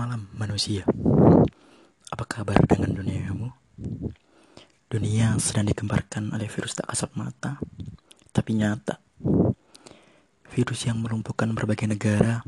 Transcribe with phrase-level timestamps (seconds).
[0.00, 0.88] Malam manusia,
[2.08, 3.52] apa kabar dengan duniamu?
[4.88, 7.60] Dunia sedang dikembarkan oleh virus tak kasat mata,
[8.32, 8.96] tapi nyata.
[10.56, 12.40] Virus yang melumpuhkan berbagai negara,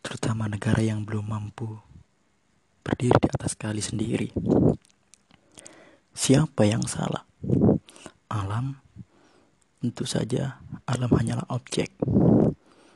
[0.00, 1.68] terutama negara yang belum mampu
[2.80, 4.32] berdiri di atas kali sendiri.
[6.16, 7.28] Siapa yang salah?
[8.32, 8.80] Alam?
[9.84, 11.92] Tentu saja, alam hanyalah objek,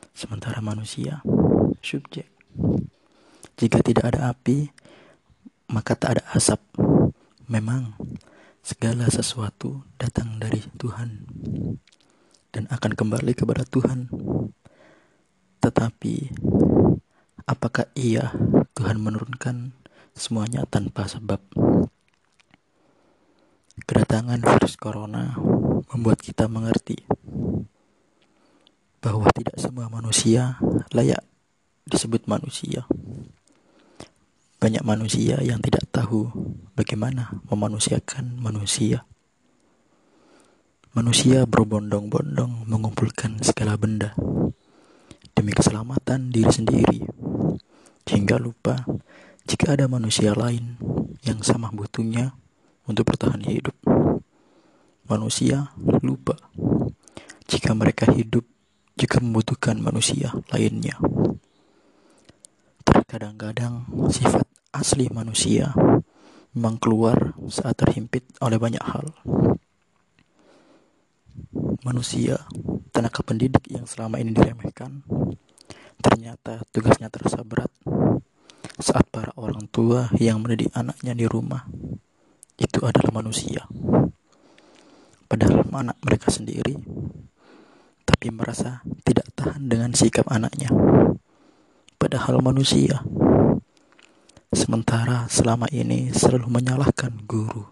[0.09, 1.21] sementara manusia
[1.85, 2.33] subjek.
[3.53, 4.73] Jika tidak ada api,
[5.69, 6.61] maka tak ada asap.
[7.45, 7.93] Memang
[8.63, 11.27] segala sesuatu datang dari Tuhan
[12.53, 14.09] dan akan kembali kepada Tuhan.
[15.59, 16.15] Tetapi
[17.45, 18.33] apakah iya
[18.73, 19.73] Tuhan menurunkan
[20.13, 21.41] semuanya tanpa sebab?
[23.83, 25.33] Kedatangan virus corona
[25.89, 27.03] membuat kita mengerti
[29.03, 30.61] bahwa tidak semua manusia
[30.95, 31.25] layak
[31.89, 32.87] disebut manusia.
[34.63, 36.31] Banyak manusia yang tidak tahu
[36.71, 39.03] bagaimana memanusiakan manusia.
[40.95, 44.15] Manusia berbondong-bondong mengumpulkan segala benda
[45.35, 47.03] demi keselamatan diri sendiri,
[48.07, 48.87] hingga lupa
[49.43, 50.79] jika ada manusia lain
[51.27, 52.31] yang sama butuhnya
[52.87, 53.75] untuk bertahan hidup.
[55.11, 56.39] Manusia lupa
[57.51, 58.47] jika mereka hidup
[58.95, 60.95] jika membutuhkan manusia lainnya.
[62.87, 65.69] Terkadang-kadang sifat asli manusia
[66.57, 69.13] memang keluar saat terhimpit oleh banyak hal.
[71.85, 72.41] Manusia,
[72.89, 75.05] tenaga pendidik yang selama ini diremehkan,
[76.01, 77.69] ternyata tugasnya terasa berat
[78.81, 81.69] saat para orang tua yang mendidik anaknya di rumah
[82.57, 83.65] itu adalah manusia.
[85.29, 86.77] Padahal anak mereka sendiri,
[88.05, 90.69] tapi merasa tidak tahan dengan sikap anaknya.
[91.97, 93.01] Padahal manusia
[94.63, 97.67] Sementara selama ini selalu menyalahkan guru.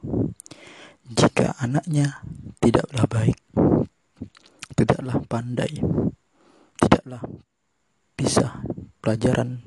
[1.07, 2.19] Jika anaknya
[2.59, 3.40] tidaklah baik,
[4.75, 5.80] tidaklah pandai,
[6.75, 7.24] tidaklah
[8.19, 8.59] bisa
[9.00, 9.63] pelajaran,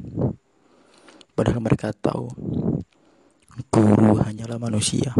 [1.32, 2.28] padahal mereka tahu
[3.72, 5.16] guru hanyalah manusia.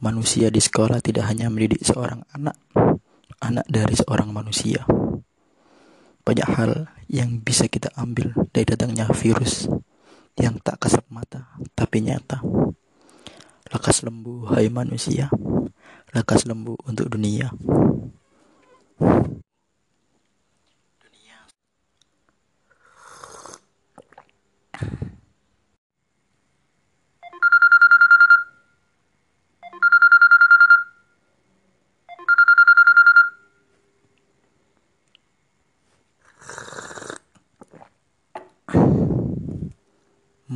[0.00, 2.56] Manusia di sekolah tidak hanya mendidik seorang anak,
[3.44, 4.88] anak dari seorang manusia.
[6.24, 9.68] Banyak hal yang bisa kita ambil dari datangnya virus
[10.38, 12.40] yang tak kasat mata tapi nyata.
[13.68, 15.28] Lekas lembu, hai manusia,
[16.16, 17.52] lekas lembu untuk dunia.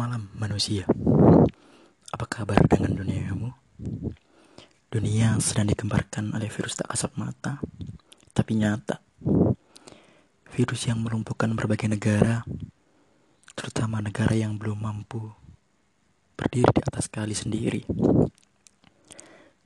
[0.03, 0.83] Malam manusia,
[2.11, 3.55] apa kabar dengan duniamu?
[4.91, 7.63] Dunia sedang dikembarkan oleh virus tak kasat mata,
[8.35, 8.99] tapi nyata.
[10.51, 12.43] Virus yang melumpuhkan berbagai negara,
[13.55, 15.23] terutama negara yang belum mampu
[16.35, 17.87] berdiri di atas kali sendiri.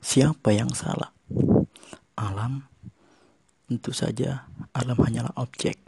[0.04, 1.16] Siapa yang salah?
[2.12, 2.60] Alam?
[3.72, 5.80] Tentu saja, alam hanyalah objek,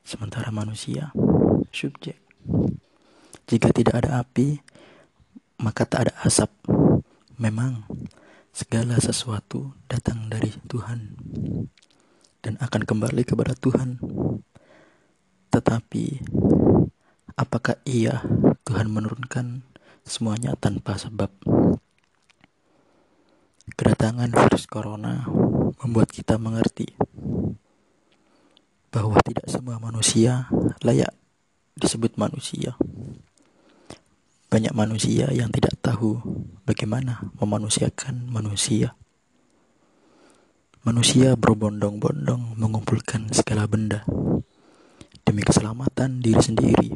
[0.00, 1.12] sementara manusia
[1.76, 2.24] subjek.
[3.44, 4.56] Jika tidak ada api,
[5.60, 6.48] maka tak ada asap.
[7.36, 7.84] Memang
[8.54, 11.18] segala sesuatu datang dari Tuhan
[12.40, 14.00] dan akan kembali kepada Tuhan.
[15.52, 16.04] Tetapi
[17.36, 18.24] apakah iya
[18.64, 19.60] Tuhan menurunkan
[20.04, 21.28] semuanya tanpa sebab?
[23.74, 25.24] Kedatangan virus corona
[25.80, 26.92] membuat kita mengerti
[28.94, 30.46] bahwa tidak semua manusia
[30.84, 31.10] layak
[31.74, 32.78] disebut manusia.
[34.54, 36.14] Banyak manusia yang tidak tahu
[36.62, 38.94] bagaimana memanusiakan manusia.
[40.86, 44.06] Manusia berbondong-bondong mengumpulkan segala benda
[45.26, 46.94] demi keselamatan diri sendiri,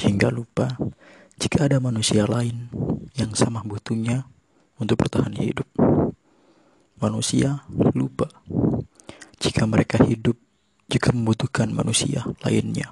[0.00, 0.80] hingga lupa
[1.36, 2.72] jika ada manusia lain
[3.20, 4.24] yang sama butuhnya
[4.80, 5.68] untuk bertahan hidup.
[6.96, 8.32] Manusia lupa
[9.44, 10.40] jika mereka hidup
[10.88, 12.88] jika membutuhkan manusia lainnya.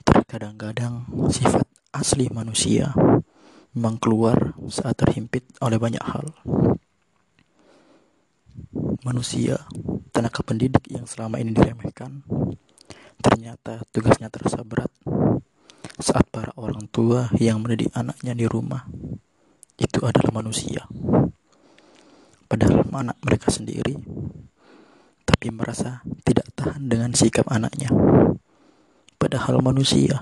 [0.00, 2.90] Terkadang-kadang sifat asli manusia
[3.74, 6.30] memang keluar saat terhimpit oleh banyak hal.
[9.02, 9.66] Manusia,
[10.14, 12.24] tenaga pendidik yang selama ini diremehkan,
[13.20, 14.88] ternyata tugasnya terasa berat
[15.98, 18.86] saat para orang tua yang mendidik anaknya di rumah
[19.78, 20.86] itu adalah manusia.
[22.46, 23.98] Padahal anak mereka sendiri,
[25.26, 27.90] tapi merasa tidak tahan dengan sikap anaknya.
[29.18, 30.20] padahal manusia.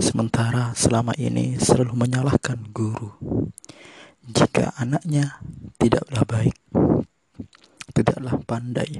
[0.00, 3.20] Sementara selama ini selalu menyalahkan guru.
[4.24, 5.36] Jika anaknya
[5.76, 6.56] tidaklah baik,
[7.92, 8.96] tidaklah pandai,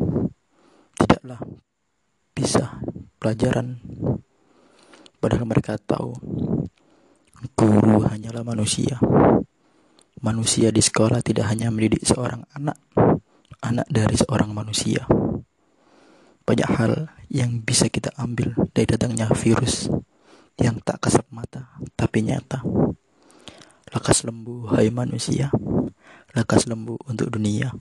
[1.01, 1.41] tidaklah
[2.37, 2.85] bisa
[3.17, 3.81] pelajaran,
[5.25, 6.13] padahal mereka tahu
[7.57, 9.01] guru hanyalah manusia.
[10.21, 12.77] Manusia di sekolah tidak hanya mendidik seorang anak,
[13.65, 15.09] anak dari seorang manusia.
[16.45, 19.89] Banyak hal yang bisa kita ambil dari datangnya virus
[20.61, 22.61] yang tak kasat mata tapi nyata.
[23.91, 25.51] Lekas lembu, hai manusia,
[26.31, 27.75] lekas lembu untuk dunia.